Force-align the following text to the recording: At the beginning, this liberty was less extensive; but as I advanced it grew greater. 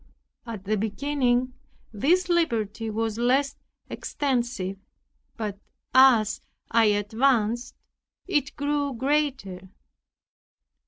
At 0.47 0.63
the 0.63 0.77
beginning, 0.77 1.53
this 1.93 2.27
liberty 2.27 2.89
was 2.89 3.19
less 3.19 3.55
extensive; 3.87 4.77
but 5.37 5.59
as 5.93 6.41
I 6.71 6.85
advanced 6.85 7.75
it 8.25 8.55
grew 8.55 8.93
greater. 8.95 9.69